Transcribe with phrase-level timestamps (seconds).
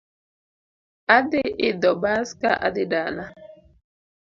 [1.15, 3.25] Adhi idho bas ka adhi dala